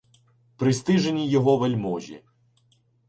Пристижені 0.57 1.25
його 1.29 1.57
вельможі 1.57 2.23